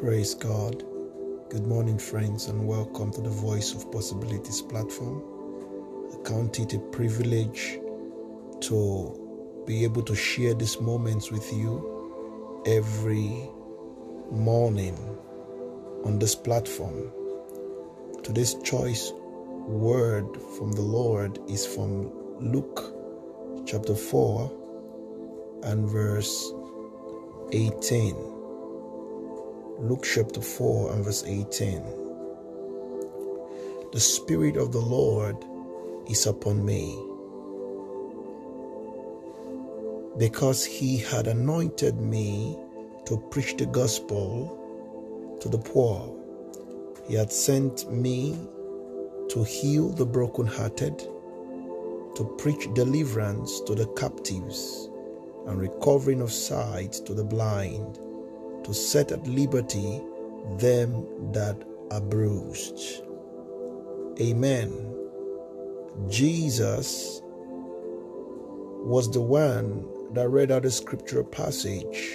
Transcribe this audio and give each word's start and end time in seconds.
Praise 0.00 0.34
God. 0.34 0.82
Good 1.50 1.66
morning, 1.68 1.98
friends, 1.98 2.48
and 2.48 2.66
welcome 2.66 3.12
to 3.12 3.20
the 3.20 3.30
Voice 3.30 3.74
of 3.74 3.92
Possibilities 3.92 4.60
platform. 4.60 5.22
I 6.12 6.28
count 6.28 6.58
it 6.58 6.74
a 6.74 6.80
privilege 6.80 7.78
to 8.62 9.62
be 9.66 9.84
able 9.84 10.02
to 10.02 10.14
share 10.16 10.52
these 10.54 10.80
moments 10.80 11.30
with 11.30 11.50
you 11.52 12.62
every 12.66 13.48
morning 14.32 14.98
on 16.04 16.18
this 16.18 16.34
platform. 16.34 17.12
Today's 18.24 18.54
choice 18.64 19.12
word 19.14 20.26
from 20.58 20.72
the 20.72 20.82
Lord 20.82 21.38
is 21.48 21.64
from 21.64 22.10
Luke 22.40 23.64
chapter 23.64 23.94
4 23.94 25.60
and 25.62 25.88
verse 25.88 26.52
18. 27.52 28.43
Luke 29.78 30.04
chapter 30.04 30.40
4 30.40 30.92
and 30.92 31.04
verse 31.04 31.24
18. 31.26 31.82
The 33.92 33.98
Spirit 34.00 34.56
of 34.56 34.70
the 34.70 34.78
Lord 34.80 35.36
is 36.08 36.26
upon 36.26 36.64
me 36.64 36.96
because 40.16 40.64
he 40.64 40.96
had 40.98 41.26
anointed 41.26 42.00
me 42.00 42.56
to 43.06 43.18
preach 43.30 43.56
the 43.56 43.66
gospel 43.66 45.38
to 45.40 45.48
the 45.48 45.58
poor. 45.58 46.14
He 47.08 47.14
had 47.14 47.32
sent 47.32 47.90
me 47.92 48.38
to 49.30 49.42
heal 49.42 49.88
the 49.88 50.06
brokenhearted, 50.06 50.98
to 52.14 52.36
preach 52.38 52.72
deliverance 52.74 53.60
to 53.62 53.74
the 53.74 53.86
captives, 53.96 54.88
and 55.48 55.60
recovering 55.60 56.20
of 56.20 56.32
sight 56.32 56.92
to 57.06 57.12
the 57.12 57.24
blind, 57.24 57.98
to 58.64 58.74
set 58.74 59.12
at 59.12 59.26
liberty 59.26 60.00
them 60.58 61.32
that 61.32 61.56
are 61.90 62.00
bruised. 62.00 63.02
Amen. 64.20 64.94
Jesus 66.08 67.20
was 68.84 69.10
the 69.10 69.20
one 69.20 69.86
that 70.14 70.28
read 70.28 70.50
out 70.50 70.62
the 70.62 70.70
scriptural 70.70 71.24
passage 71.24 72.14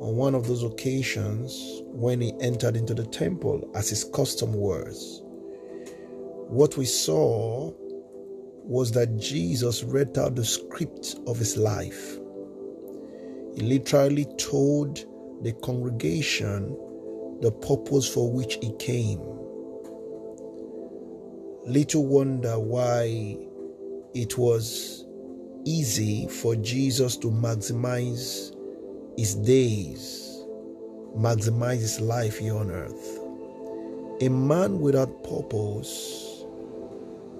on 0.00 0.16
one 0.16 0.34
of 0.34 0.46
those 0.46 0.62
occasions 0.62 1.82
when 1.86 2.20
he 2.20 2.32
entered 2.40 2.76
into 2.76 2.94
the 2.94 3.06
temple 3.06 3.68
as 3.74 3.88
his 3.88 4.04
custom 4.04 4.52
was. 4.52 5.22
What 6.48 6.76
we 6.76 6.84
saw 6.84 7.72
was 8.62 8.92
that 8.92 9.16
Jesus 9.16 9.82
read 9.82 10.16
out 10.18 10.36
the 10.36 10.44
script 10.44 11.16
of 11.26 11.38
his 11.38 11.56
life. 11.56 12.18
He 13.54 13.62
literally 13.62 14.26
told 14.36 15.04
the 15.42 15.52
congregation 15.62 16.76
the 17.40 17.52
purpose 17.52 18.12
for 18.12 18.30
which 18.32 18.58
he 18.60 18.72
came. 18.78 19.20
Little 21.64 22.06
wonder 22.06 22.58
why 22.58 23.38
it 24.14 24.36
was 24.36 25.06
easy 25.64 26.26
for 26.26 26.56
Jesus 26.56 27.16
to 27.18 27.28
maximize 27.28 28.54
his 29.16 29.34
days, 29.36 30.42
maximize 31.16 31.78
his 31.78 32.00
life 32.00 32.38
here 32.38 32.56
on 32.56 32.70
earth. 32.70 33.18
A 34.20 34.28
man 34.28 34.80
without 34.80 35.22
purpose 35.22 36.44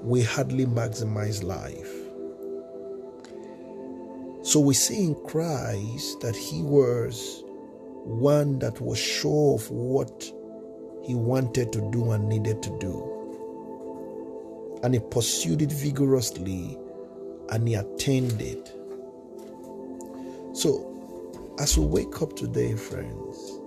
will 0.02 0.24
hardly 0.24 0.66
maximize 0.66 1.42
life. 1.42 1.92
So 4.42 4.60
we 4.60 4.74
see 4.74 5.06
in 5.06 5.14
Christ 5.26 6.20
that 6.20 6.36
he 6.36 6.62
was 6.62 7.42
one 8.08 8.58
that 8.60 8.80
was 8.80 8.98
sure 8.98 9.56
of 9.56 9.70
what 9.70 10.24
he 11.04 11.14
wanted 11.14 11.72
to 11.74 11.90
do 11.90 12.12
and 12.12 12.26
needed 12.28 12.62
to 12.62 12.70
do. 12.78 13.14
And 14.82 14.94
he 14.94 15.00
pursued 15.00 15.60
it 15.60 15.70
vigorously 15.70 16.78
and 17.50 17.68
he 17.68 17.74
attained 17.74 18.40
it. 18.40 18.72
So, 20.56 20.84
as 21.58 21.76
we 21.76 21.84
wake 21.84 22.22
up 22.22 22.34
today, 22.34 22.74
friends, 22.74 23.60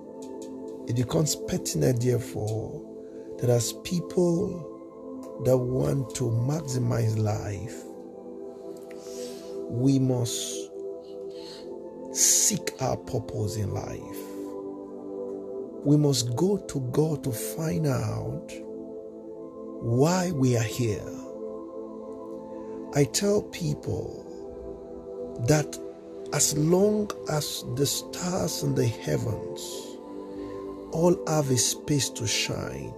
it 0.88 0.96
becomes 0.96 1.36
pertinent, 1.36 2.02
therefore, 2.02 2.82
that 3.38 3.48
as 3.48 3.74
people 3.84 4.68
that 5.44 5.56
want 5.56 6.14
to 6.16 6.24
maximize 6.24 7.16
life, 7.16 7.82
we 9.70 9.98
must 9.98 10.70
seek 12.12 12.72
our 12.80 12.96
purpose 12.96 13.56
in 13.56 13.72
life. 13.72 14.31
We 15.84 15.96
must 15.96 16.36
go 16.36 16.58
to 16.58 16.80
God 16.92 17.24
to 17.24 17.32
find 17.32 17.86
out 17.86 18.52
why 19.82 20.30
we 20.30 20.56
are 20.56 20.62
here. 20.62 21.02
I 22.94 23.04
tell 23.04 23.42
people 23.42 24.24
that 25.48 25.78
as 26.32 26.56
long 26.56 27.10
as 27.30 27.64
the 27.74 27.86
stars 27.86 28.62
in 28.62 28.74
the 28.74 28.86
heavens 28.86 29.60
all 30.92 31.20
have 31.26 31.50
a 31.50 31.56
space 31.58 32.10
to 32.10 32.26
shine, 32.26 32.94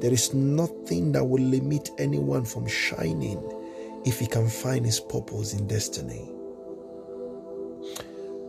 there 0.00 0.12
is 0.12 0.32
nothing 0.32 1.12
that 1.12 1.24
will 1.24 1.42
limit 1.42 1.90
anyone 1.98 2.44
from 2.44 2.66
shining 2.66 3.42
if 4.06 4.18
he 4.18 4.26
can 4.26 4.48
find 4.48 4.86
his 4.86 5.00
purpose 5.00 5.52
in 5.52 5.66
destiny. 5.66 6.30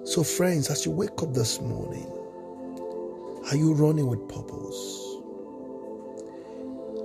So, 0.05 0.23
friends, 0.23 0.69
as 0.69 0.85
you 0.85 0.91
wake 0.91 1.21
up 1.21 1.33
this 1.33 1.59
morning, 1.59 2.14
are 3.51 3.55
you 3.55 3.73
running 3.73 4.07
with 4.07 4.27
purpose? 4.27 5.17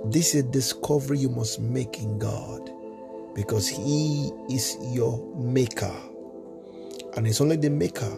This 0.05 0.33
is 0.33 0.43
a 0.43 0.47
discovery 0.47 1.19
you 1.19 1.29
must 1.29 1.61
make 1.61 1.99
in 1.99 2.17
God 2.17 2.71
because 3.35 3.67
He 3.67 4.31
is 4.49 4.75
your 4.81 5.23
maker. 5.37 5.93
And 7.15 7.27
it's 7.27 7.41
only 7.41 7.57
the 7.57 7.69
maker 7.69 8.17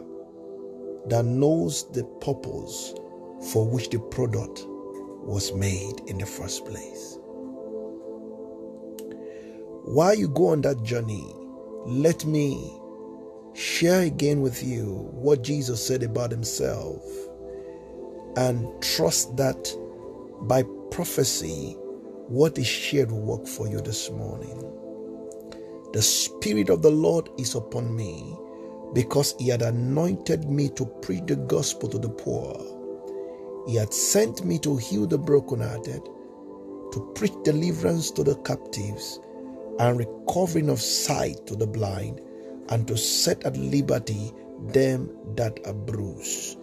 that 1.07 1.25
knows 1.25 1.91
the 1.91 2.05
purpose 2.21 2.93
for 3.51 3.67
which 3.67 3.89
the 3.89 3.99
product 3.99 4.63
was 5.25 5.53
made 5.53 5.99
in 6.07 6.17
the 6.17 6.25
first 6.25 6.65
place. 6.65 7.17
While 9.83 10.15
you 10.15 10.29
go 10.29 10.47
on 10.47 10.61
that 10.61 10.81
journey, 10.83 11.29
let 11.85 12.23
me 12.23 12.79
share 13.53 14.03
again 14.03 14.39
with 14.39 14.63
you 14.63 15.09
what 15.11 15.43
Jesus 15.43 15.85
said 15.85 16.03
about 16.03 16.31
himself 16.31 17.03
and 18.37 18.67
trust 18.81 19.37
that 19.37 19.75
by 20.41 20.63
prophecy, 20.91 21.75
what 22.27 22.57
is 22.57 22.67
shared 22.67 23.11
will 23.11 23.21
work 23.21 23.47
for 23.47 23.67
you 23.67 23.81
this 23.81 24.09
morning. 24.11 24.83
The 25.93 26.01
Spirit 26.01 26.69
of 26.69 26.81
the 26.81 26.91
Lord 26.91 27.29
is 27.37 27.55
upon 27.55 27.95
me 27.95 28.37
because 28.93 29.35
He 29.39 29.49
had 29.49 29.61
anointed 29.61 30.49
me 30.49 30.69
to 30.69 30.85
preach 30.85 31.23
the 31.27 31.35
gospel 31.35 31.89
to 31.89 31.99
the 31.99 32.09
poor. 32.09 32.55
He 33.67 33.75
had 33.75 33.93
sent 33.93 34.45
me 34.45 34.59
to 34.59 34.77
heal 34.77 35.07
the 35.07 35.17
brokenhearted, 35.17 36.03
to 36.91 37.11
preach 37.15 37.33
deliverance 37.43 38.11
to 38.11 38.23
the 38.23 38.35
captives, 38.37 39.19
and 39.79 39.99
recovering 39.99 40.69
of 40.69 40.81
sight 40.81 41.45
to 41.47 41.55
the 41.55 41.67
blind, 41.67 42.21
and 42.69 42.87
to 42.87 42.97
set 42.97 43.45
at 43.45 43.57
liberty 43.57 44.31
them 44.69 45.09
that 45.35 45.59
are 45.65 45.73
bruised. 45.73 46.57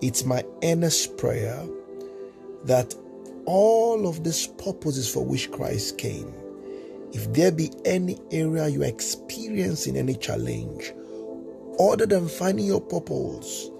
It's 0.00 0.24
my 0.24 0.44
earnest 0.62 1.16
prayer 1.16 1.66
that 2.64 2.94
all 3.46 4.06
of 4.08 4.24
these 4.24 4.46
purposes 4.46 5.12
for 5.12 5.24
which 5.24 5.50
Christ 5.50 5.98
came, 5.98 6.32
if 7.12 7.32
there 7.32 7.52
be 7.52 7.70
any 7.84 8.18
area 8.30 8.68
you 8.68 8.82
are 8.82 8.86
experiencing 8.86 9.96
any 9.96 10.14
challenge, 10.14 10.92
other 11.78 12.06
than 12.06 12.28
finding 12.28 12.66
your 12.66 12.80
purpose, 12.80 13.70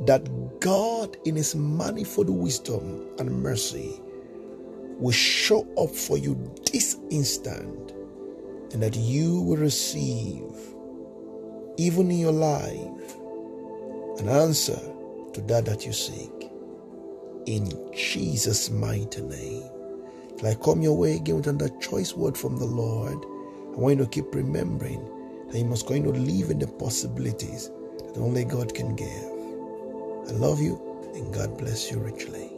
that 0.00 0.60
God, 0.60 1.16
in 1.24 1.36
His 1.36 1.54
manifold 1.54 2.30
wisdom 2.30 3.06
and 3.18 3.30
mercy, 3.42 4.00
will 4.98 5.12
show 5.12 5.66
up 5.78 5.90
for 5.90 6.18
you 6.18 6.52
this 6.72 6.96
instant 7.10 7.92
and 8.72 8.82
that 8.82 8.96
you 8.96 9.40
will 9.40 9.56
receive, 9.56 10.52
even 11.76 12.10
in 12.10 12.18
your 12.18 12.32
life, 12.32 13.16
an 14.18 14.28
answer 14.28 14.80
to 15.38 15.46
that 15.46 15.64
that 15.66 15.86
you 15.86 15.92
seek. 15.92 16.50
In 17.46 17.70
Jesus' 17.94 18.70
mighty 18.70 19.22
name. 19.22 19.70
If 20.36 20.44
I 20.44 20.54
come 20.54 20.82
your 20.82 20.96
way 20.96 21.16
again 21.16 21.36
with 21.36 21.46
another 21.46 21.74
choice 21.78 22.14
word 22.14 22.36
from 22.36 22.58
the 22.58 22.64
Lord, 22.64 23.18
I 23.74 23.78
want 23.78 23.98
you 23.98 24.04
to 24.04 24.10
keep 24.10 24.34
remembering 24.34 25.02
that 25.50 25.58
you 25.58 25.64
must 25.64 25.86
go 25.86 25.94
into 25.94 26.10
live 26.10 26.50
in 26.50 26.58
the 26.58 26.66
possibilities 26.66 27.70
that 27.98 28.18
only 28.18 28.44
God 28.44 28.74
can 28.74 28.96
give. 28.96 29.08
I 30.28 30.32
love 30.32 30.60
you 30.60 30.80
and 31.14 31.32
God 31.32 31.56
bless 31.56 31.90
you 31.90 31.98
richly. 31.98 32.57